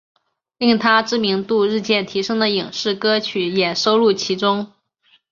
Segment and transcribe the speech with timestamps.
[0.57, 4.73] 令她知名度日渐提升的影视歌曲也收录其中。